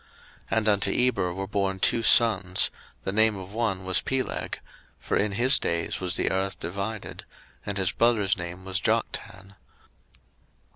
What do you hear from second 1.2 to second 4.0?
were born two sons: the name of one